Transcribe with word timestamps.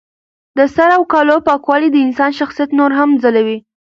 د 0.57 0.59
سر 0.75 0.89
او 0.97 1.03
کالو 1.13 1.35
پاکوالی 1.47 1.89
د 1.91 1.97
انسان 2.05 2.31
شخصیت 2.39 2.69
نور 2.79 2.91
هم 2.99 3.09
ځلوي. 3.23 3.57